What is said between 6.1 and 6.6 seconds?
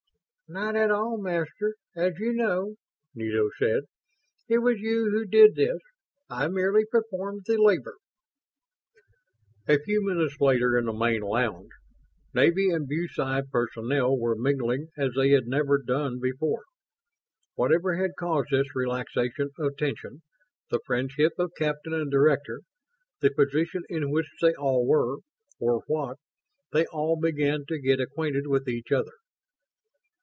I